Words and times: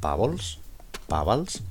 Pavels, 0.00 0.60
Pavals. 1.08 1.62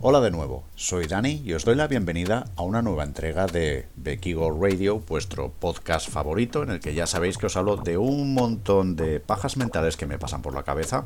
Hola 0.00 0.20
de 0.20 0.32
nuevo, 0.32 0.64
soy 0.74 1.06
Dani 1.06 1.42
y 1.44 1.52
os 1.52 1.64
doy 1.64 1.76
la 1.76 1.86
bienvenida 1.86 2.46
a 2.56 2.62
una 2.62 2.82
nueva 2.82 3.04
entrega 3.04 3.46
de 3.46 3.86
Becky 3.94 4.34
Radio, 4.34 4.98
vuestro 4.98 5.52
podcast 5.52 6.10
favorito, 6.10 6.64
en 6.64 6.70
el 6.70 6.80
que 6.80 6.94
ya 6.94 7.06
sabéis 7.06 7.38
que 7.38 7.46
os 7.46 7.56
hablo 7.56 7.76
de 7.76 7.98
un 7.98 8.34
montón 8.34 8.96
de 8.96 9.20
pajas 9.20 9.56
mentales 9.56 9.96
que 9.96 10.06
me 10.06 10.18
pasan 10.18 10.42
por 10.42 10.54
la 10.54 10.64
cabeza, 10.64 11.04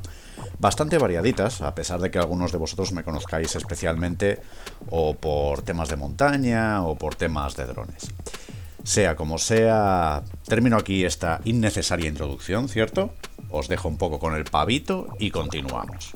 bastante 0.58 0.96
variaditas, 0.96 1.61
a 1.61 1.74
pesar 1.74 2.00
de 2.00 2.10
que 2.10 2.19
algunos 2.19 2.53
de 2.53 2.58
vosotros 2.58 2.92
me 2.92 3.04
conozcáis 3.04 3.54
especialmente 3.54 4.40
o 4.88 5.14
por 5.14 5.60
temas 5.60 5.90
de 5.90 5.96
montaña 5.96 6.86
o 6.86 6.96
por 6.96 7.16
temas 7.16 7.54
de 7.54 7.66
drones. 7.66 8.14
Sea 8.82 9.14
como 9.14 9.36
sea, 9.36 10.22
termino 10.46 10.78
aquí 10.78 11.04
esta 11.04 11.42
innecesaria 11.44 12.08
introducción, 12.08 12.70
¿cierto? 12.70 13.10
Os 13.50 13.68
dejo 13.68 13.88
un 13.88 13.98
poco 13.98 14.18
con 14.18 14.34
el 14.34 14.44
pavito 14.44 15.08
y 15.18 15.30
continuamos. 15.30 16.12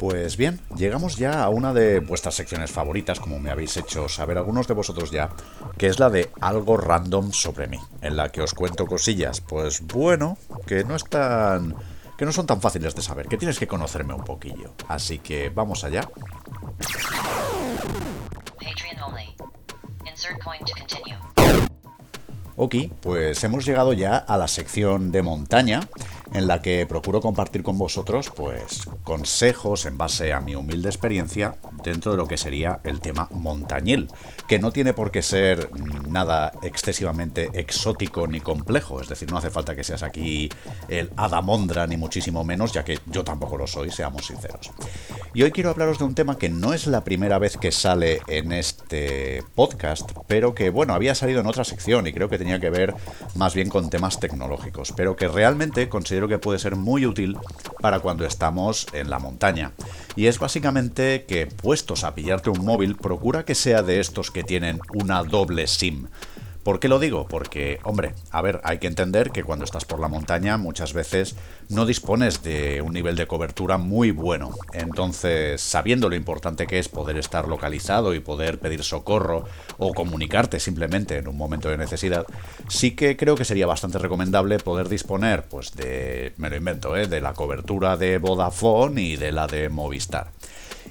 Pues 0.00 0.38
bien, 0.38 0.58
llegamos 0.74 1.18
ya 1.18 1.44
a 1.44 1.50
una 1.50 1.74
de 1.74 2.00
vuestras 2.00 2.34
secciones 2.34 2.70
favoritas, 2.70 3.20
como 3.20 3.38
me 3.38 3.50
habéis 3.50 3.76
hecho 3.76 4.08
saber 4.08 4.38
algunos 4.38 4.66
de 4.66 4.72
vosotros 4.72 5.10
ya, 5.10 5.28
que 5.76 5.88
es 5.88 5.98
la 5.98 6.08
de 6.08 6.30
algo 6.40 6.78
random 6.78 7.32
sobre 7.32 7.66
mí, 7.66 7.78
en 8.00 8.16
la 8.16 8.32
que 8.32 8.40
os 8.40 8.54
cuento 8.54 8.86
cosillas, 8.86 9.42
pues 9.42 9.82
bueno, 9.82 10.38
que 10.66 10.84
no 10.84 10.96
están 10.96 11.74
que 12.16 12.24
no 12.24 12.32
son 12.32 12.46
tan 12.46 12.62
fáciles 12.62 12.94
de 12.94 13.02
saber, 13.02 13.28
que 13.28 13.36
tienes 13.36 13.58
que 13.58 13.68
conocerme 13.68 14.14
un 14.14 14.24
poquillo. 14.24 14.72
Así 14.88 15.18
que 15.18 15.50
vamos 15.50 15.84
allá. 15.84 16.08
Ok, 22.56 22.74
pues 23.02 23.44
hemos 23.44 23.66
llegado 23.66 23.92
ya 23.92 24.16
a 24.16 24.38
la 24.38 24.48
sección 24.48 25.12
de 25.12 25.20
montaña, 25.20 25.80
en 26.32 26.46
la 26.46 26.62
que 26.62 26.86
procuro 26.86 27.20
compartir 27.20 27.62
con 27.62 27.78
vosotros 27.78 28.30
pues 28.34 28.88
consejos 29.04 29.86
en 29.86 29.98
base 29.98 30.32
a 30.32 30.40
mi 30.40 30.54
humilde 30.54 30.88
experiencia 30.88 31.56
dentro 31.82 32.12
de 32.12 32.18
lo 32.18 32.26
que 32.26 32.36
sería 32.36 32.80
el 32.84 33.00
tema 33.00 33.28
montañil, 33.32 34.08
que 34.48 34.58
no 34.58 34.72
tiene 34.72 34.94
por 34.94 35.10
qué 35.10 35.22
ser 35.22 35.70
nada 36.08 36.52
excesivamente 36.62 37.50
exótico 37.54 38.26
ni 38.26 38.40
complejo, 38.40 39.00
es 39.00 39.08
decir, 39.08 39.30
no 39.30 39.38
hace 39.38 39.50
falta 39.50 39.74
que 39.74 39.84
seas 39.84 40.02
aquí 40.02 40.48
el 40.88 41.10
Adamondra 41.16 41.86
ni 41.86 41.96
muchísimo 41.96 42.44
menos, 42.44 42.72
ya 42.72 42.84
que 42.84 42.98
yo 43.06 43.24
tampoco 43.24 43.56
lo 43.56 43.66
soy, 43.66 43.90
seamos 43.90 44.26
sinceros. 44.26 44.70
Y 45.32 45.42
hoy 45.42 45.52
quiero 45.52 45.70
hablaros 45.70 45.98
de 45.98 46.04
un 46.04 46.14
tema 46.14 46.38
que 46.38 46.48
no 46.48 46.72
es 46.72 46.86
la 46.86 47.04
primera 47.04 47.38
vez 47.38 47.56
que 47.56 47.72
sale 47.72 48.20
en 48.26 48.52
este 48.52 49.42
podcast, 49.54 50.10
pero 50.26 50.54
que 50.54 50.70
bueno, 50.70 50.94
había 50.94 51.14
salido 51.14 51.40
en 51.40 51.46
otra 51.46 51.64
sección 51.64 52.06
y 52.06 52.12
creo 52.12 52.28
que 52.28 52.38
tenía 52.38 52.60
que 52.60 52.70
ver 52.70 52.94
más 53.34 53.54
bien 53.54 53.68
con 53.68 53.90
temas 53.90 54.20
tecnológicos, 54.20 54.92
pero 54.96 55.16
que 55.16 55.28
realmente 55.28 55.88
considero 55.88 56.19
que 56.28 56.38
puede 56.38 56.58
ser 56.58 56.76
muy 56.76 57.06
útil 57.06 57.36
para 57.80 58.00
cuando 58.00 58.24
estamos 58.24 58.86
en 58.92 59.10
la 59.10 59.18
montaña. 59.18 59.72
Y 60.16 60.26
es 60.26 60.38
básicamente 60.38 61.24
que 61.26 61.46
puestos 61.46 62.04
a 62.04 62.14
pillarte 62.14 62.50
un 62.50 62.64
móvil, 62.64 62.96
procura 62.96 63.44
que 63.44 63.54
sea 63.54 63.82
de 63.82 64.00
estos 64.00 64.30
que 64.30 64.42
tienen 64.42 64.80
una 64.94 65.22
doble 65.22 65.66
SIM. 65.66 66.08
¿Por 66.62 66.78
qué 66.78 66.88
lo 66.88 66.98
digo? 66.98 67.26
Porque, 67.26 67.80
hombre, 67.84 68.12
a 68.30 68.42
ver, 68.42 68.60
hay 68.64 68.78
que 68.78 68.86
entender 68.86 69.30
que 69.30 69.42
cuando 69.42 69.64
estás 69.64 69.86
por 69.86 69.98
la 69.98 70.08
montaña 70.08 70.58
muchas 70.58 70.92
veces 70.92 71.34
no 71.70 71.86
dispones 71.86 72.42
de 72.42 72.82
un 72.82 72.92
nivel 72.92 73.16
de 73.16 73.26
cobertura 73.26 73.78
muy 73.78 74.10
bueno. 74.10 74.50
Entonces, 74.74 75.62
sabiendo 75.62 76.10
lo 76.10 76.16
importante 76.16 76.66
que 76.66 76.78
es 76.78 76.90
poder 76.90 77.16
estar 77.16 77.48
localizado 77.48 78.14
y 78.14 78.20
poder 78.20 78.58
pedir 78.58 78.84
socorro 78.84 79.46
o 79.78 79.94
comunicarte 79.94 80.60
simplemente 80.60 81.16
en 81.16 81.28
un 81.28 81.38
momento 81.38 81.70
de 81.70 81.78
necesidad, 81.78 82.26
sí 82.68 82.90
que 82.90 83.16
creo 83.16 83.36
que 83.36 83.46
sería 83.46 83.66
bastante 83.66 83.98
recomendable 83.98 84.58
poder 84.58 84.90
disponer, 84.90 85.44
pues 85.44 85.74
de, 85.74 86.34
me 86.36 86.50
lo 86.50 86.56
invento, 86.56 86.94
¿eh? 86.94 87.06
de 87.06 87.22
la 87.22 87.32
cobertura 87.32 87.96
de 87.96 88.18
Vodafone 88.18 89.00
y 89.00 89.16
de 89.16 89.32
la 89.32 89.46
de 89.46 89.70
Movistar. 89.70 90.28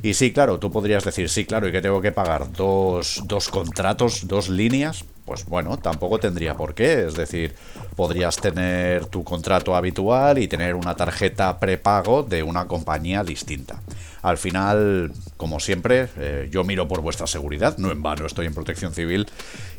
Y 0.02 0.14
sí, 0.14 0.32
claro, 0.32 0.60
tú 0.60 0.72
podrías 0.72 1.04
decir, 1.04 1.30
sí, 1.30 1.46
claro, 1.46 1.68
¿y 1.68 1.72
que 1.72 1.82
tengo 1.82 2.02
que 2.02 2.12
pagar? 2.12 2.52
¿Dos, 2.52 3.22
dos 3.26 3.50
contratos, 3.50 4.28
dos 4.28 4.50
líneas? 4.50 5.04
Pues 5.26 5.46
bueno, 5.46 5.78
tampoco 5.78 6.20
tendría 6.20 6.56
por 6.56 6.74
qué. 6.74 7.06
Es 7.06 7.16
decir, 7.16 7.54
podrías 7.96 8.38
tener 8.38 9.06
tu 9.06 9.24
contrato 9.24 9.76
habitual 9.76 10.40
y 10.40 10.48
tener 10.48 10.74
una 10.74 10.96
tarjeta 10.96 11.60
prepago 11.60 12.24
de 12.24 12.42
una 12.42 12.66
compañía 12.68 13.24
distinta. 13.24 13.82
Al 14.22 14.38
final, 14.38 15.12
como 15.38 15.60
siempre, 15.60 16.10
eh, 16.18 16.50
yo 16.52 16.64
miro 16.64 16.88
por 16.88 17.02
vuestra 17.02 17.28
seguridad, 17.28 17.78
no 17.78 17.92
en 17.92 18.02
vano 18.02 18.26
estoy 18.26 18.48
en 18.48 18.54
protección 18.54 18.94
civil 18.94 19.28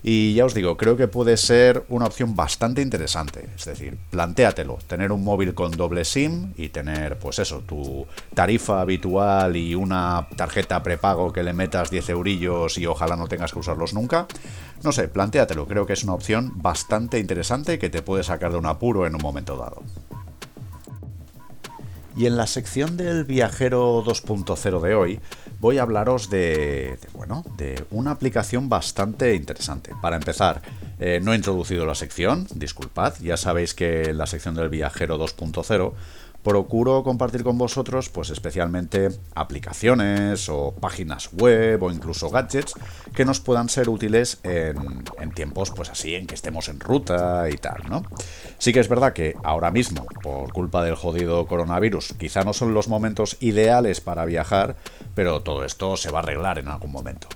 y 0.02 0.34
ya 0.34 0.44
os 0.46 0.54
digo, 0.54 0.76
creo 0.76 0.96
que 0.96 1.08
puede 1.08 1.36
ser 1.36 1.84
una 1.88 2.06
opción 2.06 2.34
bastante 2.34 2.80
interesante. 2.82 3.48
Es 3.56 3.64
decir, 3.66 3.98
plantéatelo, 4.10 4.78
tener 4.86 5.12
un 5.12 5.22
móvil 5.22 5.54
con 5.54 5.72
doble 5.72 6.04
SIM 6.04 6.52
y 6.56 6.70
tener, 6.70 7.18
pues 7.18 7.38
eso, 7.38 7.60
tu 7.60 8.06
tarifa 8.34 8.80
habitual 8.80 9.56
y 9.56 9.74
una 9.74 10.28
tarjeta 10.36 10.82
prepago 10.82 11.32
que 11.32 11.42
le 11.42 11.52
metas 11.52 11.90
10 11.90 12.08
eurillos 12.10 12.78
y 12.78 12.86
ojalá 12.86 13.16
no 13.16 13.28
tengas 13.28 13.52
que 13.52 13.58
usarlos 13.58 13.92
nunca. 13.92 14.26
No 14.82 14.92
sé, 14.92 15.08
plantéatelo, 15.08 15.66
creo 15.66 15.84
que 15.84 15.92
es 15.92 16.04
una 16.04 16.14
opción 16.14 16.52
bastante 16.56 17.18
interesante 17.18 17.78
que 17.78 17.90
te 17.90 18.00
puede 18.02 18.22
sacar 18.22 18.52
de 18.52 18.58
un 18.58 18.66
apuro 18.66 19.06
en 19.06 19.14
un 19.14 19.20
momento 19.20 19.56
dado. 19.56 19.82
Y 22.20 22.26
en 22.26 22.36
la 22.36 22.46
sección 22.46 22.98
del 22.98 23.24
viajero 23.24 24.04
2.0 24.04 24.80
de 24.82 24.94
hoy 24.94 25.20
voy 25.58 25.78
a 25.78 25.82
hablaros 25.84 26.28
de, 26.28 26.98
bueno, 27.14 27.42
de 27.56 27.82
una 27.90 28.10
aplicación 28.10 28.68
bastante 28.68 29.34
interesante. 29.34 29.92
Para 30.02 30.16
empezar, 30.16 30.60
eh, 30.98 31.20
no 31.22 31.32
he 31.32 31.36
introducido 31.36 31.86
la 31.86 31.94
sección, 31.94 32.46
disculpad, 32.54 33.14
ya 33.22 33.38
sabéis 33.38 33.72
que 33.72 34.12
la 34.12 34.26
sección 34.26 34.54
del 34.54 34.68
viajero 34.68 35.18
2.0 35.18 35.94
procuro 36.42 37.02
compartir 37.02 37.44
con 37.44 37.58
vosotros 37.58 38.08
pues 38.08 38.30
especialmente 38.30 39.10
aplicaciones 39.34 40.48
o 40.48 40.74
páginas 40.80 41.30
web 41.32 41.82
o 41.82 41.90
incluso 41.90 42.30
gadgets 42.30 42.74
que 43.14 43.24
nos 43.24 43.40
puedan 43.40 43.68
ser 43.68 43.88
útiles 43.88 44.38
en, 44.42 45.04
tiempos 45.34 45.70
pues 45.70 45.90
así 45.90 46.14
en 46.14 46.26
que 46.26 46.34
estemos 46.34 46.68
en 46.68 46.80
ruta 46.80 47.48
y 47.50 47.56
tal, 47.56 47.82
¿no? 47.88 48.02
Sí 48.58 48.72
que 48.72 48.80
es 48.80 48.88
verdad 48.88 49.12
que 49.12 49.36
ahora 49.42 49.70
mismo, 49.70 50.06
por 50.22 50.52
culpa 50.52 50.84
del 50.84 50.96
jodido 50.96 51.46
coronavirus, 51.46 52.14
quizá 52.18 52.42
no 52.42 52.52
son 52.52 52.74
los 52.74 52.88
momentos 52.88 53.36
ideales 53.40 54.00
para 54.00 54.24
viajar, 54.24 54.76
pero 55.14 55.42
todo 55.42 55.64
esto 55.64 55.96
se 55.96 56.10
va 56.10 56.18
a 56.18 56.22
arreglar 56.22 56.58
en 56.58 56.68
algún 56.68 56.92
momento. 56.92 57.28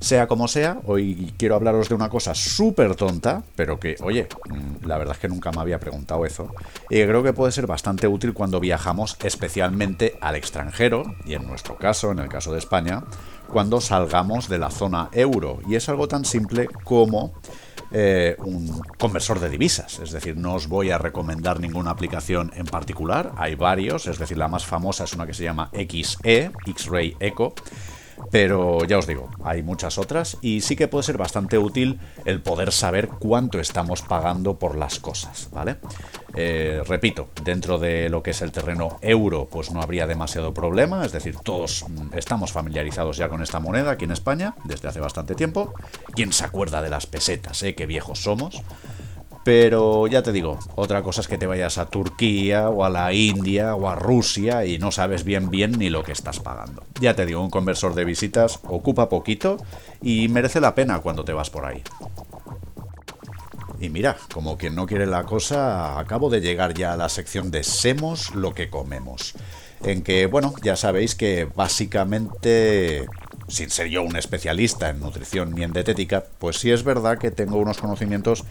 Sea 0.00 0.26
como 0.26 0.48
sea, 0.48 0.80
hoy 0.86 1.34
quiero 1.36 1.56
hablaros 1.56 1.90
de 1.90 1.94
una 1.94 2.08
cosa 2.08 2.34
súper 2.34 2.96
tonta, 2.96 3.42
pero 3.54 3.78
que, 3.78 3.96
oye, 4.02 4.28
mm, 4.48 4.86
la 4.86 4.96
verdad 4.96 5.14
es 5.14 5.20
que 5.20 5.28
nunca 5.28 5.52
me 5.52 5.60
había 5.60 5.78
preguntado 5.78 6.24
eso, 6.24 6.54
y 6.88 7.02
creo 7.02 7.22
que 7.22 7.34
puede 7.34 7.52
ser 7.52 7.66
bastante 7.66 8.08
útil 8.08 8.32
cuando 8.32 8.60
viajamos 8.60 9.18
especialmente 9.22 10.16
al 10.22 10.36
extranjero, 10.36 11.04
y 11.26 11.34
en 11.34 11.46
nuestro 11.46 11.76
caso, 11.76 12.12
en 12.12 12.18
el 12.18 12.30
caso 12.30 12.50
de 12.50 12.58
España, 12.58 13.04
cuando 13.46 13.82
salgamos 13.82 14.48
de 14.48 14.58
la 14.58 14.70
zona 14.70 15.10
euro. 15.12 15.58
Y 15.68 15.74
es 15.74 15.88
algo 15.90 16.08
tan 16.08 16.24
simple 16.24 16.66
como 16.84 17.34
eh, 17.92 18.36
un 18.38 18.80
conversor 18.96 19.38
de 19.38 19.50
divisas. 19.50 19.98
Es 19.98 20.12
decir, 20.12 20.36
no 20.36 20.54
os 20.54 20.68
voy 20.68 20.90
a 20.90 20.98
recomendar 20.98 21.60
ninguna 21.60 21.90
aplicación 21.90 22.52
en 22.56 22.66
particular. 22.66 23.32
Hay 23.36 23.54
varios, 23.54 24.06
es 24.06 24.18
decir, 24.18 24.38
la 24.38 24.48
más 24.48 24.64
famosa 24.64 25.04
es 25.04 25.12
una 25.12 25.26
que 25.26 25.34
se 25.34 25.44
llama 25.44 25.70
XE, 25.74 26.52
X-Ray 26.66 27.16
Echo 27.20 27.52
pero 28.30 28.84
ya 28.84 28.98
os 28.98 29.06
digo, 29.06 29.30
hay 29.44 29.62
muchas 29.62 29.98
otras 29.98 30.38
y 30.40 30.60
sí 30.60 30.76
que 30.76 30.88
puede 30.88 31.04
ser 31.04 31.18
bastante 31.18 31.58
útil 31.58 31.98
el 32.24 32.40
poder 32.40 32.72
saber 32.72 33.08
cuánto 33.08 33.60
estamos 33.60 34.02
pagando 34.02 34.58
por 34.58 34.76
las 34.76 34.98
cosas, 34.98 35.48
¿vale? 35.52 35.76
Eh, 36.34 36.82
repito, 36.86 37.28
dentro 37.42 37.78
de 37.78 38.08
lo 38.08 38.22
que 38.22 38.30
es 38.30 38.42
el 38.42 38.52
terreno 38.52 38.98
euro, 39.02 39.48
pues 39.50 39.72
no 39.72 39.82
habría 39.82 40.06
demasiado 40.06 40.54
problema, 40.54 41.04
es 41.04 41.12
decir, 41.12 41.36
todos 41.36 41.84
mm, 41.88 42.16
estamos 42.16 42.52
familiarizados 42.52 43.16
ya 43.16 43.28
con 43.28 43.42
esta 43.42 43.60
moneda 43.60 43.92
aquí 43.92 44.04
en 44.04 44.12
España 44.12 44.54
desde 44.64 44.88
hace 44.88 45.00
bastante 45.00 45.34
tiempo. 45.34 45.74
¿Quién 46.14 46.32
se 46.32 46.44
acuerda 46.44 46.82
de 46.82 46.90
las 46.90 47.06
pesetas, 47.06 47.62
eh? 47.62 47.74
Qué 47.74 47.86
viejos 47.86 48.22
somos. 48.22 48.62
Pero 49.50 50.06
ya 50.06 50.22
te 50.22 50.30
digo, 50.30 50.60
otra 50.76 51.02
cosa 51.02 51.22
es 51.22 51.26
que 51.26 51.36
te 51.36 51.48
vayas 51.48 51.76
a 51.78 51.86
Turquía 51.86 52.68
o 52.68 52.84
a 52.84 52.88
la 52.88 53.12
India 53.12 53.74
o 53.74 53.88
a 53.88 53.96
Rusia 53.96 54.64
y 54.64 54.78
no 54.78 54.92
sabes 54.92 55.24
bien 55.24 55.50
bien 55.50 55.72
ni 55.72 55.90
lo 55.90 56.04
que 56.04 56.12
estás 56.12 56.38
pagando. 56.38 56.84
Ya 57.00 57.16
te 57.16 57.26
digo, 57.26 57.42
un 57.42 57.50
conversor 57.50 57.96
de 57.96 58.04
visitas 58.04 58.60
ocupa 58.68 59.08
poquito 59.08 59.56
y 60.00 60.28
merece 60.28 60.60
la 60.60 60.76
pena 60.76 61.00
cuando 61.00 61.24
te 61.24 61.32
vas 61.32 61.50
por 61.50 61.66
ahí. 61.66 61.82
Y 63.80 63.88
mira, 63.88 64.16
como 64.32 64.56
quien 64.56 64.76
no 64.76 64.86
quiere 64.86 65.06
la 65.06 65.24
cosa, 65.24 65.98
acabo 65.98 66.30
de 66.30 66.40
llegar 66.40 66.72
ya 66.74 66.92
a 66.92 66.96
la 66.96 67.08
sección 67.08 67.50
de 67.50 67.64
Semos 67.64 68.32
lo 68.36 68.54
que 68.54 68.70
comemos. 68.70 69.34
En 69.82 70.02
que, 70.02 70.26
bueno, 70.26 70.54
ya 70.62 70.76
sabéis 70.76 71.16
que 71.16 71.48
básicamente 71.56 73.08
sin 73.50 73.68
ser 73.70 73.88
yo 73.88 74.02
un 74.02 74.16
especialista 74.16 74.90
en 74.90 75.00
nutrición 75.00 75.54
ni 75.54 75.64
en 75.64 75.72
dietética, 75.72 76.24
pues 76.38 76.58
sí 76.58 76.70
es 76.70 76.84
verdad 76.84 77.18
que 77.18 77.32
tengo 77.32 77.56
unos 77.58 77.78
conocimientos 77.78 78.44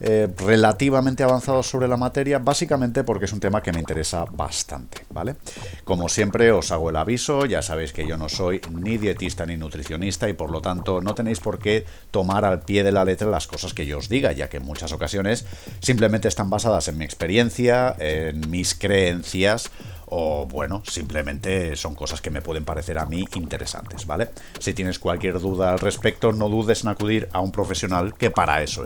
eh, 0.00 0.28
relativamente 0.38 1.22
avanzados 1.22 1.68
sobre 1.68 1.88
la 1.88 1.96
materia, 1.96 2.38
básicamente 2.38 3.04
porque 3.04 3.24
es 3.24 3.32
un 3.32 3.40
tema 3.40 3.62
que 3.62 3.72
me 3.72 3.80
interesa 3.80 4.24
bastante, 4.30 5.06
¿vale? 5.10 5.36
Como 5.84 6.08
siempre 6.08 6.52
os 6.52 6.70
hago 6.70 6.90
el 6.90 6.96
aviso, 6.96 7.46
ya 7.46 7.62
sabéis 7.62 7.92
que 7.92 8.06
yo 8.06 8.16
no 8.16 8.28
soy 8.28 8.60
ni 8.70 8.98
dietista 8.98 9.46
ni 9.46 9.56
nutricionista 9.56 10.28
y 10.28 10.34
por 10.34 10.50
lo 10.50 10.60
tanto 10.60 11.00
no 11.00 11.14
tenéis 11.14 11.40
por 11.40 11.58
qué 11.58 11.84
tomar 12.10 12.44
al 12.44 12.60
pie 12.60 12.82
de 12.82 12.92
la 12.92 13.04
letra 13.04 13.30
las 13.30 13.46
cosas 13.46 13.74
que 13.74 13.86
yo 13.86 13.98
os 13.98 14.08
diga, 14.08 14.32
ya 14.32 14.48
que 14.48 14.58
en 14.58 14.64
muchas 14.64 14.92
ocasiones 14.92 15.46
simplemente 15.80 16.28
están 16.28 16.50
basadas 16.50 16.88
en 16.88 16.98
mi 16.98 17.04
experiencia, 17.04 17.94
en 17.98 18.50
mis 18.50 18.74
creencias 18.74 19.70
o 20.06 20.46
bueno, 20.46 20.82
simplemente 20.86 21.74
son 21.76 21.94
cosas 21.94 22.20
que 22.20 22.30
me 22.30 22.42
pueden 22.42 22.64
parecer 22.64 22.98
a 22.98 23.06
mí 23.06 23.24
interesantes, 23.34 24.06
¿vale? 24.06 24.30
Si 24.60 24.72
tienes 24.72 24.98
cualquier 24.98 25.40
duda 25.40 25.72
al 25.72 25.78
respecto, 25.78 26.32
no 26.32 26.48
dudes 26.48 26.84
en 26.84 26.90
acudir 26.90 27.28
a 27.32 27.40
un 27.40 27.50
profesional 27.50 28.14
que 28.14 28.30
para 28.30 28.62
eso 28.62 28.84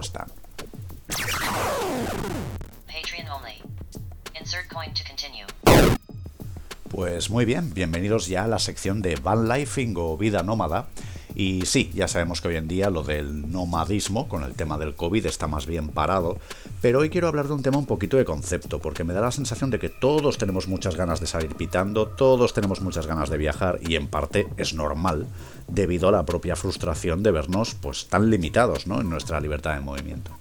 está. 1.11 1.51
Pues 6.91 7.31
muy 7.31 7.45
bien, 7.45 7.73
bienvenidos 7.73 8.27
ya 8.27 8.45
a 8.45 8.49
la 8.49 8.59
sección 8.59 9.01
de 9.01 9.17
Van 9.17 9.49
Lifing 9.49 9.95
o 9.97 10.17
vida 10.17 10.43
nómada. 10.43 10.89
Y 11.35 11.65
sí, 11.65 11.91
ya 11.95 12.09
sabemos 12.09 12.41
que 12.41 12.49
hoy 12.49 12.57
en 12.57 12.67
día 12.67 12.91
lo 12.91 13.03
del 13.05 13.51
nomadismo 13.53 14.29
con 14.29 14.43
el 14.43 14.55
tema 14.55 14.77
del 14.79 14.95
COVID 14.95 15.27
está 15.27 15.47
más 15.47 15.67
bien 15.67 15.89
parado, 15.89 16.39
pero 16.83 16.99
hoy 16.99 17.09
quiero 17.09 17.29
hablar 17.29 17.47
de 17.47 17.55
un 17.55 17.62
tema 17.62 17.79
un 17.79 17.87
poquito 17.87 18.17
de 18.17 18.25
concepto, 18.25 18.81
porque 18.81 19.05
me 19.05 19.15
da 19.15 19.21
la 19.21 19.31
sensación 19.31 19.71
de 19.71 19.79
que 19.79 19.89
todos 19.89 20.39
tenemos 20.39 20.67
muchas 20.67 20.97
ganas 20.97 21.21
de 21.21 21.29
salir 21.29 21.55
pitando, 21.55 22.09
todos 22.09 22.53
tenemos 22.53 22.81
muchas 22.81 23.07
ganas 23.07 23.31
de 23.31 23.39
viajar 23.39 23.79
y 23.81 23.95
en 23.95 24.09
parte 24.09 24.49
es 24.57 24.75
normal 24.75 25.27
debido 25.69 26.09
a 26.09 26.12
la 26.12 26.27
propia 26.27 26.57
frustración 26.57 27.23
de 27.23 27.31
vernos 27.31 27.77
pues 27.77 28.09
tan 28.09 28.29
limitados 28.29 28.89
¿no? 28.89 29.01
en 29.01 29.09
nuestra 29.09 29.41
libertad 29.41 29.75
de 29.75 29.81
movimiento. 29.81 30.39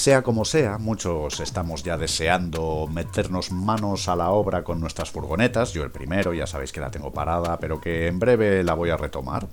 Sea 0.00 0.22
como 0.22 0.46
sea, 0.46 0.78
muchos 0.78 1.40
estamos 1.40 1.82
ya 1.82 1.98
deseando 1.98 2.88
meternos 2.90 3.52
manos 3.52 4.08
a 4.08 4.16
la 4.16 4.30
obra 4.30 4.64
con 4.64 4.80
nuestras 4.80 5.10
furgonetas. 5.10 5.74
Yo 5.74 5.84
el 5.84 5.90
primero, 5.90 6.32
ya 6.32 6.46
sabéis 6.46 6.72
que 6.72 6.80
la 6.80 6.90
tengo 6.90 7.12
parada, 7.12 7.58
pero 7.58 7.82
que 7.82 8.06
en 8.06 8.18
breve 8.18 8.64
la 8.64 8.72
voy 8.72 8.88
a 8.88 8.96
retomar. 8.96 9.46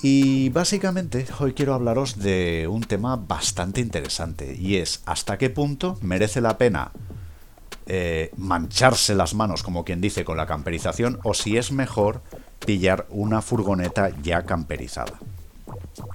Y 0.00 0.50
básicamente 0.50 1.26
hoy 1.40 1.54
quiero 1.54 1.74
hablaros 1.74 2.20
de 2.20 2.68
un 2.70 2.82
tema 2.82 3.16
bastante 3.16 3.80
interesante 3.80 4.54
y 4.56 4.76
es 4.76 5.02
hasta 5.06 5.38
qué 5.38 5.50
punto 5.50 5.98
merece 6.02 6.40
la 6.40 6.56
pena 6.56 6.92
eh, 7.86 8.30
mancharse 8.36 9.16
las 9.16 9.34
manos, 9.34 9.64
como 9.64 9.84
quien 9.84 10.00
dice, 10.00 10.24
con 10.24 10.36
la 10.36 10.46
camperización 10.46 11.18
o 11.24 11.34
si 11.34 11.56
es 11.56 11.72
mejor 11.72 12.22
pillar 12.64 13.08
una 13.10 13.42
furgoneta 13.42 14.10
ya 14.22 14.44
camperizada. 14.44 15.18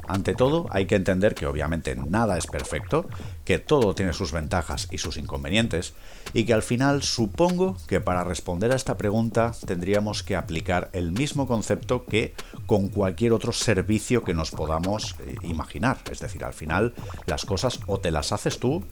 Ante 0.07 0.35
todo, 0.35 0.67
hay 0.69 0.85
que 0.85 0.95
entender 0.95 1.35
que 1.35 1.47
obviamente 1.47 1.95
nada 1.95 2.37
es 2.37 2.47
perfecto, 2.47 3.07
que 3.43 3.59
todo 3.59 3.95
tiene 3.95 4.13
sus 4.13 4.31
ventajas 4.31 4.87
y 4.91 4.97
sus 4.97 5.17
inconvenientes, 5.17 5.93
y 6.33 6.45
que 6.45 6.53
al 6.53 6.63
final 6.63 7.03
supongo 7.03 7.77
que 7.87 8.01
para 8.01 8.23
responder 8.23 8.71
a 8.71 8.75
esta 8.75 8.97
pregunta 8.97 9.51
tendríamos 9.65 10.23
que 10.23 10.35
aplicar 10.35 10.89
el 10.93 11.11
mismo 11.11 11.47
concepto 11.47 12.05
que 12.05 12.33
con 12.65 12.89
cualquier 12.89 13.33
otro 13.33 13.51
servicio 13.51 14.23
que 14.23 14.33
nos 14.33 14.51
podamos 14.51 15.15
eh, 15.19 15.35
imaginar. 15.43 15.97
Es 16.11 16.19
decir, 16.19 16.43
al 16.43 16.53
final 16.53 16.93
las 17.25 17.45
cosas 17.45 17.79
o 17.87 17.99
te 17.99 18.11
las 18.11 18.31
haces 18.31 18.59
tú 18.59 18.83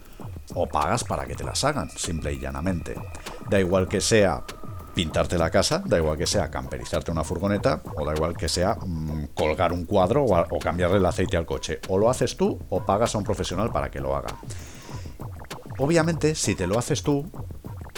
o 0.54 0.68
pagas 0.68 1.04
para 1.04 1.26
que 1.26 1.36
te 1.36 1.44
las 1.44 1.64
hagan, 1.64 1.90
simple 1.90 2.34
y 2.34 2.40
llanamente. 2.40 2.96
Da 3.50 3.60
igual 3.60 3.88
que 3.88 4.02
sea 4.02 4.44
pintarte 4.94 5.38
la 5.38 5.50
casa, 5.50 5.82
da 5.86 5.98
igual 5.98 6.18
que 6.18 6.28
sea 6.28 6.50
camperizarte 6.50 7.12
una 7.12 7.24
furgoneta, 7.24 7.82
o 7.96 8.06
da 8.06 8.14
igual 8.14 8.38
que 8.38 8.48
sea 8.48 8.76
mm, 8.76 9.30
colgar 9.34 9.74
un 9.74 9.86
cuadro 9.86 10.24
o, 10.24 10.60
cambiarle 10.60 10.98
el 10.98 11.06
aceite 11.06 11.38
al 11.38 11.46
coche. 11.46 11.80
O 11.90 11.98
lo 11.98 12.10
haces 12.10 12.38
tú 12.38 12.60
o 12.70 12.86
pagas 12.86 13.16
a 13.16 13.18
un 13.18 13.24
profesional 13.24 13.72
para 13.72 13.90
que 13.90 14.00
lo 14.00 14.16
haga. 14.16 14.36
Obviamente, 15.78 16.36
si 16.36 16.56
te 16.56 16.68
lo 16.68 16.78
haces 16.78 17.02
tú, 17.02 17.26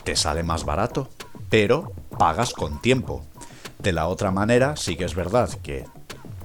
te 0.03 0.15
sale 0.15 0.43
más 0.43 0.63
barato, 0.63 1.09
pero 1.49 1.91
pagas 2.17 2.53
con 2.53 2.81
tiempo. 2.81 3.25
De 3.79 3.91
la 3.91 4.07
otra 4.07 4.31
manera, 4.31 4.77
sí 4.77 4.95
que 4.95 5.03
es 5.03 5.15
verdad 5.15 5.49
que 5.61 5.85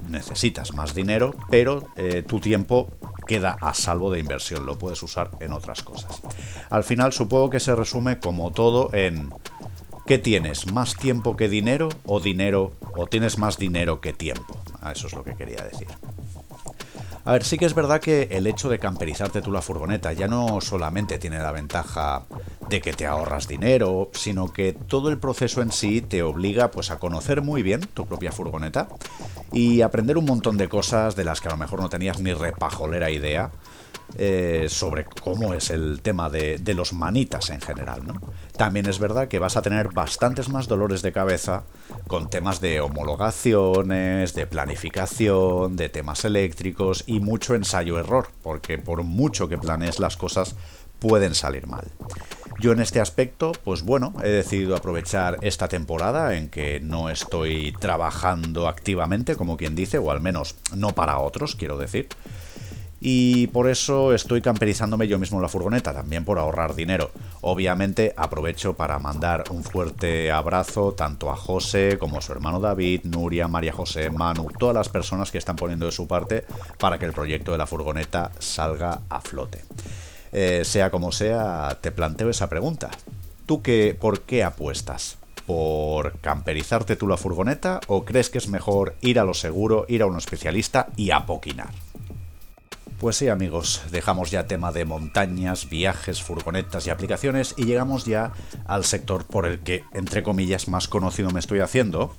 necesitas 0.09 0.73
más 0.73 0.93
dinero, 0.93 1.33
pero 1.49 1.87
eh, 1.95 2.23
tu 2.23 2.39
tiempo 2.39 2.89
queda 3.25 3.57
a 3.61 3.73
salvo 3.73 4.11
de 4.11 4.19
inversión, 4.19 4.65
lo 4.65 4.77
puedes 4.77 5.01
usar 5.03 5.31
en 5.39 5.53
otras 5.53 5.83
cosas. 5.83 6.21
Al 6.69 6.83
final 6.83 7.13
supongo 7.13 7.49
que 7.49 7.61
se 7.61 7.75
resume 7.75 8.19
como 8.19 8.51
todo 8.51 8.89
en 8.93 9.33
¿Qué 10.05 10.17
tienes? 10.17 10.71
¿Más 10.71 10.95
tiempo 10.95 11.37
que 11.37 11.47
dinero 11.47 11.89
o 12.05 12.19
dinero 12.19 12.73
o 12.95 13.07
tienes 13.07 13.37
más 13.37 13.57
dinero 13.57 14.01
que 14.01 14.13
tiempo? 14.13 14.57
Ah, 14.81 14.91
eso 14.91 15.07
es 15.07 15.13
lo 15.13 15.23
que 15.23 15.35
quería 15.35 15.63
decir. 15.63 15.87
A 17.23 17.33
ver, 17.33 17.43
sí 17.43 17.59
que 17.59 17.65
es 17.65 17.75
verdad 17.75 18.01
que 18.01 18.29
el 18.31 18.47
hecho 18.47 18.67
de 18.67 18.79
camperizarte 18.79 19.43
tú 19.43 19.51
la 19.51 19.61
furgoneta 19.61 20.11
ya 20.11 20.27
no 20.27 20.59
solamente 20.59 21.19
tiene 21.19 21.37
la 21.37 21.51
ventaja 21.51 22.23
de 22.67 22.81
que 22.81 22.93
te 22.93 23.05
ahorras 23.05 23.47
dinero, 23.47 24.09
sino 24.13 24.51
que 24.51 24.73
todo 24.73 25.09
el 25.09 25.19
proceso 25.19 25.61
en 25.61 25.71
sí 25.71 26.01
te 26.01 26.23
obliga 26.23 26.71
pues 26.71 26.89
a 26.89 26.97
conocer 26.97 27.43
muy 27.43 27.61
bien 27.61 27.81
tu 27.81 28.07
propia 28.07 28.31
furgoneta 28.31 28.87
y 29.51 29.81
aprender 29.81 30.17
un 30.17 30.25
montón 30.25 30.57
de 30.57 30.67
cosas 30.67 31.15
de 31.15 31.23
las 31.23 31.41
que 31.41 31.49
a 31.49 31.51
lo 31.51 31.57
mejor 31.57 31.79
no 31.79 31.89
tenías 31.89 32.19
ni 32.19 32.33
repajolera 32.33 33.11
idea 33.11 33.51
eh, 34.17 34.67
sobre 34.69 35.05
cómo 35.05 35.53
es 35.53 35.69
el 35.69 36.01
tema 36.01 36.29
de, 36.29 36.59
los 36.73 36.93
manitas 36.93 37.49
en 37.49 37.61
general. 37.61 38.05
¿no? 38.05 38.13
También 38.57 38.87
es 38.87 38.99
verdad 38.99 39.27
que 39.27 39.39
vas 39.39 39.57
a 39.57 39.61
tener 39.61 39.89
bastantes 39.89 40.49
más 40.49 40.67
dolores 40.67 41.01
de 41.01 41.11
cabeza 41.11 41.63
con 42.07 42.29
temas 42.29 42.61
de 42.61 42.81
homologaciones, 42.81 44.33
de 44.33 44.47
planificación, 44.47 45.75
de 45.75 45.89
temas 45.89 46.25
eléctricos 46.25 47.03
y 47.07 47.19
mucho 47.19 47.55
ensayo-error, 47.55 48.29
porque 48.41 48.77
por 48.77 49.03
mucho 49.03 49.47
que 49.47 49.57
planees 49.57 49.99
las 49.99 50.17
cosas 50.17 50.55
pueden 50.99 51.33
salir 51.35 51.67
mal. 51.67 51.87
Yo 52.59 52.73
en 52.73 52.79
este 52.79 53.01
aspecto, 53.01 53.53
pues 53.63 53.81
bueno, 53.81 54.13
he 54.23 54.29
decidido 54.29 54.75
aprovechar 54.75 55.39
esta 55.41 55.67
temporada 55.67 56.35
en 56.37 56.49
que 56.49 56.79
no 56.79 57.09
estoy 57.09 57.73
trabajando 57.79 58.67
activamente, 58.67 59.35
como 59.35 59.57
quien 59.57 59.75
dice, 59.75 59.97
o 59.97 60.11
al 60.11 60.21
menos 60.21 60.55
no 60.75 60.89
para 60.89 61.17
otros, 61.17 61.55
quiero 61.55 61.77
decir 61.77 62.07
y 63.03 63.47
por 63.47 63.67
eso 63.67 64.13
estoy 64.13 64.41
camperizándome 64.41 65.07
yo 65.07 65.17
mismo 65.17 65.41
la 65.41 65.49
furgoneta, 65.49 65.91
también 65.91 66.23
por 66.23 66.37
ahorrar 66.37 66.75
dinero. 66.75 67.09
Obviamente 67.41 68.13
aprovecho 68.15 68.75
para 68.75 68.99
mandar 68.99 69.45
un 69.49 69.63
fuerte 69.63 70.31
abrazo 70.31 70.93
tanto 70.93 71.31
a 71.31 71.35
José 71.35 71.97
como 71.97 72.19
a 72.19 72.21
su 72.21 72.31
hermano 72.31 72.59
David, 72.59 73.01
Nuria, 73.05 73.47
María 73.47 73.73
José, 73.73 74.11
Manu, 74.11 74.49
todas 74.59 74.75
las 74.75 74.89
personas 74.89 75.31
que 75.31 75.39
están 75.39 75.55
poniendo 75.55 75.87
de 75.87 75.91
su 75.91 76.07
parte 76.07 76.45
para 76.77 76.99
que 76.99 77.05
el 77.05 77.13
proyecto 77.13 77.51
de 77.51 77.57
la 77.57 77.65
furgoneta 77.65 78.31
salga 78.37 79.01
a 79.09 79.19
flote. 79.19 79.63
Eh, 80.31 80.61
sea 80.63 80.91
como 80.91 81.11
sea, 81.11 81.79
te 81.81 81.91
planteo 81.91 82.29
esa 82.29 82.49
pregunta. 82.49 82.91
¿Tú 83.47 83.63
qué, 83.63 83.97
por 83.99 84.21
qué 84.21 84.43
apuestas? 84.43 85.17
¿Por 85.47 86.19
camperizarte 86.19 86.95
tú 86.95 87.07
la 87.07 87.17
furgoneta 87.17 87.81
o 87.87 88.05
crees 88.05 88.29
que 88.29 88.37
es 88.37 88.47
mejor 88.47 88.95
ir 89.01 89.19
a 89.19 89.25
lo 89.25 89.33
seguro, 89.33 89.85
ir 89.89 90.03
a 90.03 90.05
un 90.05 90.17
especialista 90.17 90.87
y 90.95 91.09
apoquinar? 91.09 91.71
Pues 93.01 93.15
sí 93.15 93.29
amigos, 93.29 93.81
dejamos 93.89 94.29
ya 94.29 94.45
tema 94.45 94.71
de 94.71 94.85
montañas, 94.85 95.67
viajes, 95.67 96.21
furgonetas 96.21 96.85
y 96.85 96.91
aplicaciones 96.91 97.55
y 97.57 97.65
llegamos 97.65 98.05
ya 98.05 98.31
al 98.67 98.85
sector 98.85 99.25
por 99.25 99.47
el 99.47 99.61
que, 99.61 99.83
entre 99.91 100.21
comillas, 100.21 100.67
más 100.67 100.87
conocido 100.87 101.31
me 101.31 101.39
estoy 101.39 101.61
haciendo, 101.61 102.15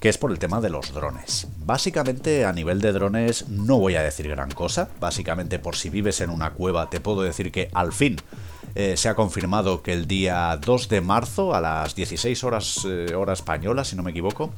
que 0.00 0.08
es 0.08 0.18
por 0.18 0.32
el 0.32 0.40
tema 0.40 0.60
de 0.60 0.68
los 0.68 0.92
drones. 0.92 1.46
Básicamente 1.64 2.44
a 2.44 2.52
nivel 2.52 2.80
de 2.80 2.90
drones 2.90 3.48
no 3.50 3.78
voy 3.78 3.94
a 3.94 4.02
decir 4.02 4.28
gran 4.28 4.50
cosa, 4.50 4.88
básicamente 4.98 5.60
por 5.60 5.76
si 5.76 5.90
vives 5.90 6.20
en 6.20 6.30
una 6.30 6.54
cueva 6.54 6.90
te 6.90 6.98
puedo 6.98 7.22
decir 7.22 7.52
que 7.52 7.70
al 7.72 7.92
fin 7.92 8.16
eh, 8.74 8.96
se 8.96 9.08
ha 9.08 9.14
confirmado 9.14 9.80
que 9.84 9.92
el 9.92 10.08
día 10.08 10.58
2 10.60 10.88
de 10.88 11.02
marzo 11.02 11.54
a 11.54 11.60
las 11.60 11.94
16 11.94 12.42
horas 12.42 12.84
eh, 12.84 13.14
hora 13.14 13.34
española, 13.34 13.84
si 13.84 13.94
no 13.94 14.02
me 14.02 14.10
equivoco, 14.10 14.50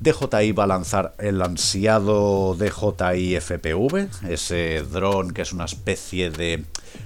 DJI 0.00 0.52
va 0.52 0.64
a 0.64 0.66
lanzar 0.66 1.14
el 1.18 1.42
ansiado 1.42 2.56
DJI 2.58 3.36
FPV, 3.40 4.08
ese 4.30 4.82
dron 4.82 5.32
que 5.32 5.42
es 5.42 5.52
una 5.52 5.66
especie 5.66 6.30
de 6.30 6.64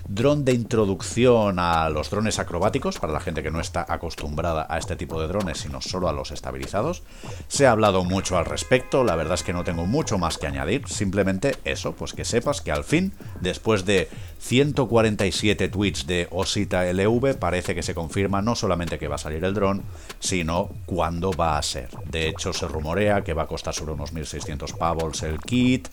dron 0.08 0.44
de 0.44 0.52
introducción 0.52 1.58
a 1.58 1.88
los 1.90 2.10
drones 2.10 2.38
acrobáticos, 2.38 2.98
para 2.98 3.12
la 3.12 3.20
gente 3.20 3.42
que 3.42 3.50
no 3.50 3.60
está 3.60 3.84
acostumbrada 3.88 4.66
a 4.68 4.78
este 4.78 4.96
tipo 4.96 5.20
de 5.20 5.28
drones, 5.28 5.58
sino 5.58 5.80
solo 5.80 6.08
a 6.08 6.12
los 6.12 6.30
estabilizados. 6.30 7.02
Se 7.46 7.66
ha 7.66 7.72
hablado 7.72 8.04
mucho 8.04 8.38
al 8.38 8.46
respecto, 8.46 9.04
la 9.04 9.16
verdad 9.16 9.34
es 9.34 9.42
que 9.42 9.52
no 9.52 9.64
tengo 9.64 9.86
mucho 9.86 10.18
más 10.18 10.38
que 10.38 10.46
añadir, 10.46 10.88
simplemente 10.88 11.56
eso, 11.64 11.92
pues 11.92 12.14
que 12.14 12.24
sepas 12.24 12.60
que 12.62 12.72
al 12.72 12.84
fin, 12.84 13.12
después 13.40 13.84
de 13.84 14.08
147 14.40 15.68
tweets 15.68 16.06
de 16.06 16.26
Osita 16.30 16.84
LV, 16.90 17.36
parece 17.38 17.74
que 17.74 17.82
se 17.82 17.94
confirma 17.94 18.40
no 18.40 18.54
solamente 18.54 18.98
que 18.98 19.08
va 19.08 19.16
a 19.16 19.18
salir 19.18 19.44
el 19.44 19.54
dron, 19.54 19.82
sino 20.20 20.70
cuándo 20.86 21.32
va 21.32 21.58
a 21.58 21.62
ser. 21.62 21.90
De 22.10 22.28
hecho, 22.28 22.52
se 22.52 22.66
rumorea 22.66 23.24
que 23.24 23.34
va 23.34 23.42
a 23.42 23.46
costar 23.46 23.74
sobre 23.74 23.92
unos 23.92 24.14
1.600 24.14 24.76
pavos 24.76 25.22
el 25.22 25.38
kit, 25.38 25.88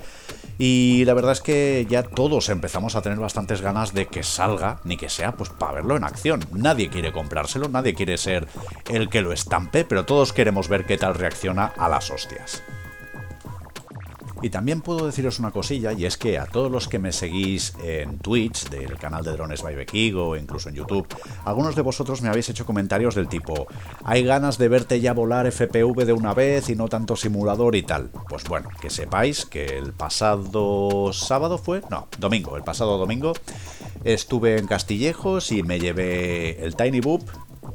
y 0.58 1.04
la 1.06 1.14
verdad 1.14 1.34
es 1.34 1.42
que 1.42 1.86
ya 1.90 2.04
todos 2.04 2.48
empezamos 2.50 2.96
a 2.96 3.02
tener 3.02 3.20
bastantes 3.20 3.62
ganas 3.62 3.94
de 3.94 4.05
que 4.08 4.24
salga, 4.24 4.80
ni 4.84 4.98
que 4.98 5.10
sea 5.10 5.34
pues 5.34 5.50
para 5.50 5.74
verlo 5.74 5.96
en 5.98 6.04
acción. 6.04 6.46
Nadie 6.52 6.90
quiere 6.90 7.12
comprárselo, 7.12 7.70
nadie 7.70 7.94
quiere 7.94 8.18
ser 8.18 8.48
el 8.90 9.10
que 9.10 9.22
lo 9.22 9.32
estampe, 9.32 9.86
pero 9.86 10.06
todos 10.06 10.34
queremos 10.34 10.68
ver 10.68 10.86
qué 10.86 10.98
tal 10.98 11.16
reacciona 11.16 11.66
a 11.66 11.90
las 11.90 12.10
hostias. 12.12 12.64
Y 14.46 14.52
también 14.52 14.82
puedo 14.82 15.08
deciros 15.08 15.40
una 15.40 15.50
cosilla, 15.50 15.94
y 15.94 16.06
es 16.06 16.18
que 16.18 16.38
a 16.38 16.46
todos 16.46 16.72
los 16.72 16.88
que 16.88 17.00
me 17.00 17.12
seguís 17.12 17.74
en 17.84 18.20
Twitch, 18.20 18.70
del 18.70 18.98
canal 18.98 19.24
de 19.24 19.32
Drones 19.32 19.64
by 19.64 19.74
Bekigo, 19.74 20.36
incluso 20.36 20.70
en 20.70 20.76
YouTube, 20.76 21.08
algunos 21.46 21.76
de 21.76 21.82
vosotros 21.82 22.22
me 22.22 22.30
habéis 22.30 22.50
hecho 22.50 22.64
comentarios 22.64 23.16
del 23.16 23.28
tipo, 23.28 23.66
hay 24.04 24.24
ganas 24.24 24.60
de 24.60 24.68
verte 24.68 25.02
ya 25.02 25.14
volar 25.14 25.52
FPV 25.52 26.06
de 26.06 26.14
una 26.14 26.36
vez 26.36 26.70
y 26.70 26.76
no 26.76 26.90
tanto 26.90 27.16
simulador 27.16 27.76
y 27.76 27.82
tal. 27.82 28.12
Pues 28.30 28.44
bueno, 28.44 28.70
que 28.80 28.92
sepáis 28.92 29.48
que 29.48 29.66
el 29.66 29.94
pasado 29.94 31.12
sábado 31.12 31.58
fue, 31.58 31.82
no, 31.90 32.08
domingo, 32.20 32.56
el 32.56 32.64
pasado 32.64 33.00
domingo, 33.00 33.34
estuve 34.06 34.58
en 34.58 34.68
Castillejos 34.68 35.52
y 35.52 35.64
me 35.64 35.80
llevé 35.80 36.64
el 36.64 36.76
Tiny 36.76 37.02
Boop 37.02 37.24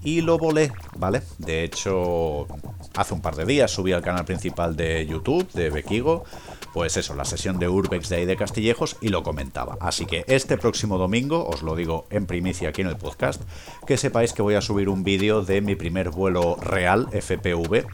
y 0.02 0.22
lo 0.22 0.38
volé, 0.38 0.72
¿vale? 0.96 1.22
De 1.38 1.64
hecho, 1.64 2.46
hace 2.94 3.14
un 3.14 3.20
par 3.20 3.36
de 3.36 3.44
días 3.44 3.70
subí 3.70 3.92
al 3.92 4.02
canal 4.02 4.24
principal 4.24 4.76
de 4.76 5.04
YouTube 5.06 5.50
de 5.52 5.70
Bekigo, 5.70 6.24
pues 6.72 6.96
eso, 6.96 7.14
la 7.14 7.24
sesión 7.24 7.58
de 7.58 7.68
Urbex 7.68 8.08
de 8.08 8.16
ahí 8.16 8.24
de 8.24 8.36
Castillejos 8.36 8.96
y 9.00 9.08
lo 9.08 9.22
comentaba. 9.22 9.76
Así 9.80 10.06
que 10.06 10.24
este 10.28 10.56
próximo 10.56 10.98
domingo, 10.98 11.46
os 11.46 11.62
lo 11.62 11.74
digo 11.74 12.06
en 12.10 12.26
primicia 12.26 12.70
aquí 12.70 12.82
en 12.82 12.88
el 12.88 12.96
podcast, 12.96 13.42
que 13.86 13.96
sepáis 13.96 14.32
que 14.32 14.42
voy 14.42 14.54
a 14.54 14.62
subir 14.62 14.88
un 14.88 15.02
vídeo 15.02 15.42
de 15.42 15.60
mi 15.60 15.74
primer 15.74 16.10
vuelo 16.10 16.56
real 16.56 17.08
FPV 17.12 17.86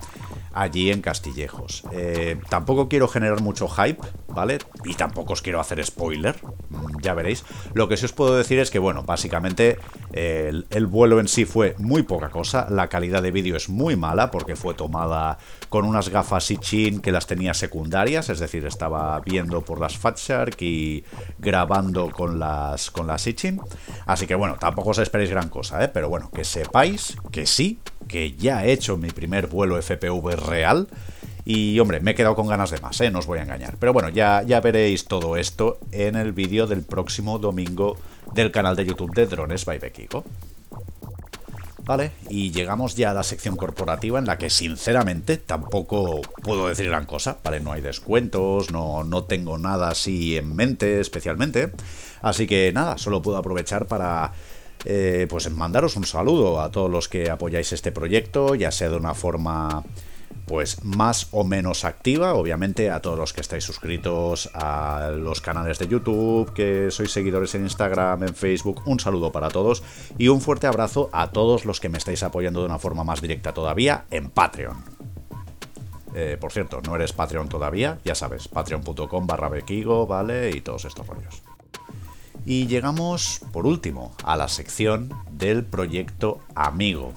allí 0.56 0.90
en 0.90 1.02
Castillejos. 1.02 1.84
Eh, 1.92 2.38
tampoco 2.48 2.88
quiero 2.88 3.08
generar 3.08 3.42
mucho 3.42 3.68
hype, 3.68 4.00
¿vale? 4.28 4.58
Y 4.84 4.94
tampoco 4.94 5.34
os 5.34 5.42
quiero 5.42 5.60
hacer 5.60 5.84
spoiler, 5.84 6.36
mm, 6.70 7.00
ya 7.02 7.14
veréis. 7.14 7.44
Lo 7.74 7.88
que 7.88 7.96
sí 7.96 8.06
os 8.06 8.12
puedo 8.12 8.36
decir 8.36 8.58
es 8.58 8.70
que, 8.70 8.78
bueno, 8.78 9.02
básicamente 9.02 9.78
el, 10.12 10.66
el, 10.70 10.86
vuelo 10.86 11.20
en 11.20 11.28
sí 11.28 11.44
fue 11.44 11.74
muy 11.78 12.02
poca 12.02 12.30
cosa, 12.30 12.66
la 12.70 12.88
calidad 12.88 13.22
de 13.22 13.30
vídeo 13.30 13.56
es 13.56 13.68
muy 13.68 13.96
mala 13.96 14.30
porque 14.30 14.56
fue 14.56 14.74
tomada 14.74 15.38
con 15.68 15.84
unas 15.84 16.08
gafas 16.08 16.46
Chin 16.46 17.00
que 17.00 17.12
las 17.12 17.26
tenía 17.26 17.52
secundarias, 17.52 18.30
es 18.30 18.38
decir, 18.38 18.64
estaba 18.64 19.20
viendo 19.20 19.62
por 19.62 19.80
las 19.80 19.98
Fat 19.98 20.18
Shark 20.18 20.56
y 20.62 21.04
grabando 21.38 22.10
con 22.10 22.38
las, 22.38 22.90
con 22.90 23.06
las. 23.06 23.26
Así 24.06 24.26
que 24.26 24.34
bueno, 24.34 24.56
tampoco 24.58 24.90
os 24.90 24.98
esperéis 24.98 25.30
gran 25.30 25.48
cosa, 25.48 25.82
¿eh? 25.82 25.88
pero 25.88 26.08
bueno, 26.08 26.30
que 26.30 26.44
sepáis 26.44 27.16
que 27.32 27.46
sí, 27.46 27.80
que 28.08 28.32
ya 28.32 28.64
he 28.64 28.72
hecho 28.72 28.96
mi 28.96 29.10
primer 29.10 29.46
vuelo 29.46 29.80
FPV 29.80 30.36
real. 30.36 30.88
Y 31.44 31.78
hombre, 31.78 32.00
me 32.00 32.10
he 32.10 32.14
quedado 32.14 32.34
con 32.34 32.48
ganas 32.48 32.70
de 32.70 32.80
más, 32.80 33.00
¿eh? 33.00 33.10
no 33.10 33.20
os 33.20 33.26
voy 33.26 33.38
a 33.38 33.42
engañar. 33.42 33.76
Pero 33.78 33.92
bueno, 33.92 34.08
ya, 34.08 34.42
ya 34.42 34.60
veréis 34.60 35.04
todo 35.04 35.36
esto 35.36 35.78
en 35.92 36.16
el 36.16 36.32
vídeo 36.32 36.66
del 36.66 36.82
próximo 36.82 37.38
domingo 37.38 37.96
del 38.34 38.50
canal 38.50 38.74
de 38.74 38.86
YouTube 38.86 39.14
de 39.14 39.26
Drones 39.26 39.64
by 39.64 39.78
Bekigo. 39.78 40.24
Vale, 41.86 42.10
y 42.28 42.50
llegamos 42.50 42.96
ya 42.96 43.12
a 43.12 43.14
la 43.14 43.22
sección 43.22 43.54
corporativa 43.54 44.18
en 44.18 44.26
la 44.26 44.38
que 44.38 44.50
sinceramente 44.50 45.36
tampoco 45.36 46.20
puedo 46.42 46.66
decir 46.66 46.86
gran 46.86 47.06
cosa, 47.06 47.38
¿vale? 47.44 47.60
No 47.60 47.70
hay 47.70 47.80
descuentos, 47.80 48.72
no, 48.72 49.04
no 49.04 49.22
tengo 49.22 49.56
nada 49.56 49.90
así 49.90 50.36
en 50.36 50.56
mente 50.56 50.98
especialmente. 50.98 51.70
Así 52.22 52.48
que 52.48 52.72
nada, 52.72 52.98
solo 52.98 53.22
puedo 53.22 53.36
aprovechar 53.36 53.86
para 53.86 54.32
eh, 54.84 55.26
pues 55.28 55.50
mandaros 55.50 55.96
un 55.96 56.04
saludo 56.04 56.60
a 56.60 56.70
todos 56.70 56.90
los 56.90 57.08
que 57.08 57.30
apoyáis 57.30 57.72
este 57.72 57.92
proyecto, 57.92 58.54
ya 58.54 58.70
sea 58.70 58.90
de 58.90 58.96
una 58.96 59.14
forma 59.14 59.84
pues 60.46 60.84
más 60.84 61.28
o 61.32 61.44
menos 61.44 61.84
activa, 61.84 62.34
obviamente 62.34 62.90
a 62.90 63.00
todos 63.00 63.18
los 63.18 63.32
que 63.32 63.40
estáis 63.40 63.64
suscritos 63.64 64.48
a 64.54 65.10
los 65.12 65.40
canales 65.40 65.78
de 65.78 65.88
YouTube, 65.88 66.52
que 66.52 66.90
sois 66.90 67.10
seguidores 67.10 67.54
en 67.56 67.62
Instagram, 67.62 68.22
en 68.22 68.34
Facebook, 68.34 68.82
un 68.86 69.00
saludo 69.00 69.32
para 69.32 69.48
todos 69.48 69.82
y 70.18 70.28
un 70.28 70.40
fuerte 70.40 70.68
abrazo 70.68 71.10
a 71.12 71.30
todos 71.30 71.64
los 71.64 71.80
que 71.80 71.88
me 71.88 71.98
estáis 71.98 72.22
apoyando 72.22 72.60
de 72.60 72.66
una 72.66 72.78
forma 72.78 73.02
más 73.02 73.20
directa 73.20 73.52
todavía 73.52 74.04
en 74.10 74.30
Patreon. 74.30 74.84
Eh, 76.14 76.38
por 76.40 76.52
cierto, 76.52 76.80
no 76.80 76.94
eres 76.94 77.12
Patreon 77.12 77.48
todavía, 77.48 77.98
ya 78.04 78.14
sabes, 78.14 78.48
patreon.com 78.48 79.26
barra 79.26 79.48
bequigo, 79.48 80.06
¿vale? 80.06 80.50
Y 80.50 80.60
todos 80.60 80.84
estos 80.84 81.06
rollos. 81.06 81.42
Y 82.48 82.68
llegamos, 82.68 83.40
por 83.52 83.66
último, 83.66 84.14
a 84.22 84.36
la 84.36 84.46
sección 84.46 85.12
del 85.32 85.64
proyecto 85.64 86.38
Amigo. 86.54 87.12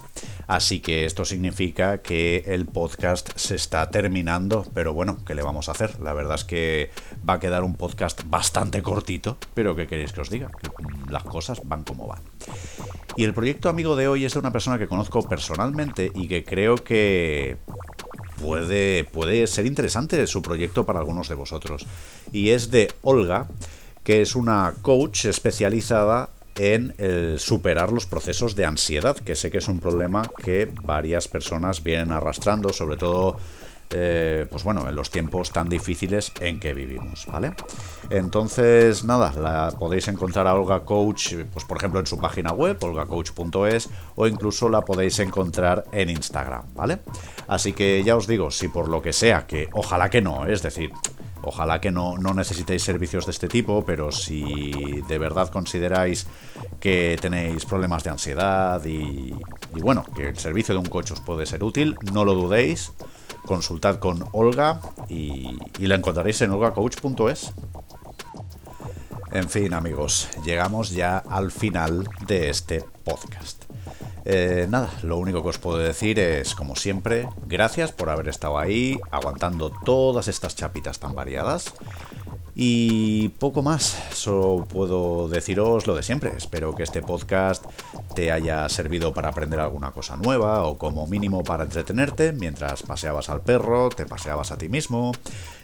Así 0.47 0.79
que 0.79 1.05
esto 1.05 1.23
significa 1.23 1.99
que 1.99 2.45
el 2.47 2.65
podcast 2.65 3.29
se 3.37 3.53
está 3.53 3.91
terminando, 3.91 4.65
pero 4.73 4.91
bueno, 4.91 5.19
¿qué 5.27 5.35
le 5.35 5.43
vamos 5.43 5.69
a 5.69 5.73
hacer? 5.73 5.99
La 5.99 6.13
verdad 6.13 6.33
es 6.33 6.45
que 6.45 6.89
va 7.29 7.35
a 7.35 7.39
quedar 7.39 7.63
un 7.63 7.75
podcast 7.75 8.23
bastante 8.25 8.81
cortito, 8.81 9.37
pero 9.53 9.75
¿qué 9.75 9.85
queréis 9.85 10.13
que 10.13 10.21
os 10.21 10.31
diga? 10.31 10.49
las 11.07 11.23
cosas 11.23 11.61
van 11.63 11.83
como 11.83 12.07
van. 12.07 12.21
Y 13.15 13.23
el 13.23 13.35
proyecto 13.35 13.69
amigo 13.69 13.95
de 13.95 14.07
hoy 14.07 14.25
es 14.25 14.33
de 14.33 14.39
una 14.39 14.51
persona 14.51 14.79
que 14.79 14.87
conozco 14.87 15.21
personalmente 15.29 16.11
y 16.15 16.27
que 16.27 16.43
creo 16.43 16.75
que 16.75 17.57
puede, 18.41 19.03
puede 19.03 19.45
ser 19.45 19.67
interesante 19.67 20.25
su 20.25 20.41
proyecto 20.41 20.87
para 20.87 20.99
algunos 20.99 21.29
de 21.29 21.35
vosotros. 21.35 21.85
Y 22.31 22.49
es 22.49 22.71
de 22.71 22.91
Olga, 23.03 23.47
que 24.09 24.23
es 24.23 24.35
una 24.35 24.73
coach 24.81 25.25
especializada 25.25 26.29
en 26.55 26.95
el 26.97 27.37
superar 27.37 27.91
los 27.91 28.07
procesos 28.07 28.55
de 28.55 28.65
ansiedad, 28.65 29.15
que 29.15 29.35
sé 29.35 29.51
que 29.51 29.59
es 29.59 29.67
un 29.67 29.79
problema 29.79 30.23
que 30.43 30.67
varias 30.81 31.27
personas 31.27 31.83
vienen 31.83 32.11
arrastrando, 32.11 32.73
sobre 32.73 32.97
todo 32.97 33.37
eh, 33.91 34.47
pues 34.49 34.63
bueno, 34.63 34.89
en 34.89 34.95
los 34.95 35.11
tiempos 35.11 35.51
tan 35.51 35.69
difíciles 35.69 36.31
en 36.41 36.59
que 36.59 36.73
vivimos, 36.73 37.27
¿vale? 37.31 37.53
Entonces, 38.09 39.03
nada, 39.03 39.31
la 39.33 39.77
podéis 39.77 40.07
encontrar 40.07 40.47
a 40.47 40.55
Olga 40.55 40.79
Coach, 40.79 41.35
pues 41.53 41.65
por 41.65 41.77
ejemplo 41.77 41.99
en 41.99 42.07
su 42.07 42.17
página 42.17 42.51
web, 42.51 42.83
olgacoach.es, 42.83 43.89
o 44.15 44.25
incluso 44.25 44.69
la 44.69 44.81
podéis 44.81 45.19
encontrar 45.19 45.85
en 45.91 46.09
Instagram, 46.09 46.63
¿vale? 46.73 46.97
Así 47.47 47.73
que 47.73 48.03
ya 48.03 48.15
os 48.15 48.25
digo, 48.25 48.49
si 48.49 48.69
por 48.69 48.89
lo 48.89 49.03
que 49.03 49.13
sea, 49.13 49.45
que 49.45 49.69
ojalá 49.71 50.09
que 50.09 50.21
no, 50.21 50.47
es 50.47 50.63
decir, 50.63 50.91
Ojalá 51.49 51.81
que 51.81 51.89
no, 51.89 52.15
necesitéis 52.15 52.83
servicios 52.83 53.25
de 53.25 53.31
este 53.31 53.47
tipo, 53.47 53.83
pero 53.83 54.11
si 54.11 55.01
de 55.07 55.17
verdad 55.17 55.49
consideráis 55.49 56.27
que 56.79 57.17
tenéis 57.19 57.65
problemas 57.65 58.03
de 58.03 58.11
ansiedad 58.11 58.85
y, 58.85 59.33
bueno, 59.81 60.05
que 60.15 60.27
el 60.27 60.37
servicio 60.37 60.75
de 60.75 60.79
un 60.79 60.85
coche 60.85 61.13
os 61.13 61.21
puede 61.21 61.47
ser 61.47 61.63
útil, 61.63 61.97
no 62.13 62.23
lo 62.23 62.35
dudéis, 62.35 62.91
consultad 63.47 63.97
con 63.97 64.25
Olga 64.31 64.79
y, 65.07 65.57
y 65.79 65.87
la 65.87 65.95
encontraréis 65.95 66.39
en 66.43 66.51
olgacoach.es. 66.51 67.51
En 69.31 69.49
fin, 69.49 69.73
amigos, 69.73 70.29
llegamos 70.45 70.91
ya 70.91 71.17
al 71.17 71.49
final 71.49 72.07
de 72.27 72.51
este 72.51 72.85
podcast. 73.03 73.68
Eh, 74.31 74.67
nada, 74.69 74.91
lo 75.01 75.17
único 75.17 75.41
que 75.41 75.49
os 75.49 75.57
puedo 75.57 75.79
decir 75.79 76.19
es, 76.19 76.53
como 76.53 76.75
siempre, 76.75 77.27
gracias 77.47 77.91
por 77.91 78.11
haber 78.11 78.27
estado 78.27 78.59
ahí, 78.59 78.99
aguantando 79.09 79.71
todas 79.83 80.27
estas 80.27 80.55
chapitas 80.55 80.99
tan 80.99 81.15
variadas. 81.15 81.73
Y 82.53 83.29
poco 83.39 83.63
más, 83.63 83.97
solo 84.13 84.67
puedo 84.69 85.29
deciros 85.29 85.87
lo 85.87 85.95
de 85.95 86.03
siempre. 86.03 86.33
Espero 86.37 86.75
que 86.75 86.83
este 86.83 87.01
podcast 87.01 87.65
te 88.13 88.31
haya 88.31 88.69
servido 88.69 89.15
para 89.15 89.29
aprender 89.29 89.59
alguna 89.61 89.93
cosa 89.93 90.15
nueva 90.15 90.63
o 90.65 90.77
como 90.77 91.07
mínimo 91.07 91.43
para 91.43 91.63
entretenerte 91.63 92.31
mientras 92.31 92.83
paseabas 92.83 93.29
al 93.29 93.41
perro, 93.41 93.89
te 93.89 94.05
paseabas 94.05 94.51
a 94.51 94.59
ti 94.59 94.69
mismo, 94.69 95.11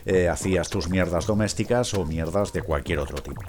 eh, 0.08 0.28
hacías 0.28 0.72
tus 0.72 0.90
mierdas 0.90 1.28
domésticas 1.28 1.94
o 1.94 2.04
mierdas 2.04 2.52
de 2.52 2.64
cualquier 2.64 2.98
otro 2.98 3.22
tipo. 3.22 3.42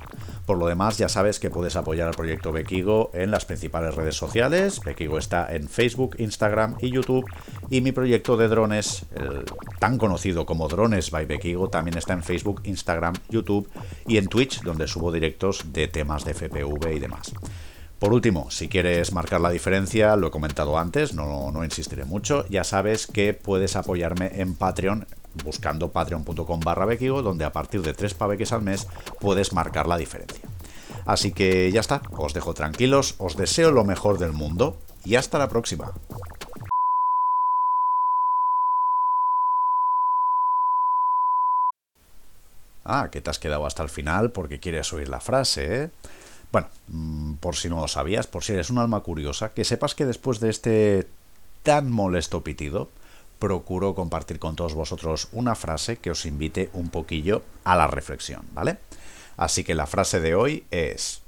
Por 0.46 0.58
lo 0.58 0.68
demás, 0.68 0.96
ya 0.96 1.08
sabes 1.08 1.40
que 1.40 1.50
puedes 1.50 1.74
apoyar 1.74 2.06
al 2.06 2.14
proyecto 2.14 2.52
Bekigo 2.52 3.10
en 3.12 3.32
las 3.32 3.44
principales 3.44 3.96
redes 3.96 4.14
sociales. 4.14 4.80
Bekigo 4.84 5.18
está 5.18 5.52
en 5.52 5.68
Facebook, 5.68 6.14
Instagram 6.18 6.76
y 6.80 6.92
YouTube. 6.92 7.26
Y 7.68 7.80
mi 7.80 7.90
proyecto 7.90 8.36
de 8.36 8.46
drones, 8.46 9.06
tan 9.80 9.98
conocido 9.98 10.46
como 10.46 10.68
Drones 10.68 11.10
by 11.10 11.26
Bekigo, 11.26 11.68
también 11.68 11.98
está 11.98 12.12
en 12.12 12.22
Facebook, 12.22 12.60
Instagram, 12.62 13.14
YouTube 13.28 13.68
y 14.06 14.18
en 14.18 14.28
Twitch, 14.28 14.62
donde 14.62 14.86
subo 14.86 15.10
directos 15.10 15.72
de 15.72 15.88
temas 15.88 16.24
de 16.24 16.34
FPV 16.34 16.94
y 16.94 17.00
demás. 17.00 17.32
Por 17.98 18.12
último, 18.12 18.50
si 18.50 18.68
quieres 18.68 19.12
marcar 19.12 19.40
la 19.40 19.48
diferencia, 19.48 20.16
lo 20.16 20.26
he 20.26 20.30
comentado 20.30 20.78
antes, 20.78 21.14
no, 21.14 21.50
no 21.50 21.64
insistiré 21.64 22.04
mucho, 22.04 22.46
ya 22.48 22.62
sabes 22.62 23.06
que 23.06 23.32
puedes 23.32 23.74
apoyarme 23.74 24.32
en 24.34 24.54
Patreon 24.54 25.06
buscando 25.44 25.90
patreon.com 25.90 26.60
barra 26.60 26.84
bequigo, 26.84 27.22
donde 27.22 27.44
a 27.44 27.52
partir 27.52 27.82
de 27.82 27.94
3 27.94 28.14
paveques 28.14 28.52
al 28.52 28.62
mes 28.62 28.86
puedes 29.20 29.52
marcar 29.52 29.86
la 29.86 29.96
diferencia. 29.96 30.42
Así 31.04 31.32
que 31.32 31.70
ya 31.70 31.80
está, 31.80 32.02
os 32.16 32.34
dejo 32.34 32.54
tranquilos, 32.54 33.14
os 33.18 33.36
deseo 33.36 33.70
lo 33.70 33.84
mejor 33.84 34.18
del 34.18 34.32
mundo 34.32 34.76
y 35.04 35.14
hasta 35.14 35.38
la 35.38 35.48
próxima. 35.48 35.92
Ah, 42.84 43.08
que 43.10 43.20
te 43.20 43.30
has 43.30 43.38
quedado 43.38 43.66
hasta 43.66 43.82
el 43.82 43.88
final 43.88 44.30
porque 44.30 44.60
quieres 44.60 44.92
oír 44.92 45.08
la 45.08 45.20
frase, 45.20 45.82
¿eh? 45.82 45.90
Bueno, 46.52 46.68
mm, 46.88 47.34
por 47.34 47.56
si 47.56 47.68
no 47.68 47.80
lo 47.80 47.88
sabías, 47.88 48.28
por 48.28 48.44
si 48.44 48.52
eres 48.52 48.70
un 48.70 48.78
alma 48.78 49.00
curiosa, 49.00 49.50
que 49.50 49.64
sepas 49.64 49.94
que 49.94 50.06
después 50.06 50.38
de 50.38 50.50
este 50.50 51.06
tan 51.64 51.90
molesto 51.90 52.44
pitido, 52.44 52.88
procuro 53.38 53.94
compartir 53.94 54.38
con 54.38 54.56
todos 54.56 54.74
vosotros 54.74 55.28
una 55.32 55.54
frase 55.54 55.98
que 55.98 56.10
os 56.10 56.26
invite 56.26 56.70
un 56.72 56.88
poquillo 56.88 57.42
a 57.64 57.76
la 57.76 57.86
reflexión, 57.86 58.46
¿vale? 58.52 58.78
Así 59.36 59.64
que 59.64 59.74
la 59.74 59.86
frase 59.86 60.20
de 60.20 60.34
hoy 60.34 60.66
es... 60.70 61.22